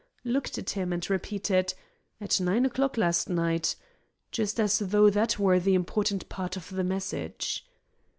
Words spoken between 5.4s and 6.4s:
the important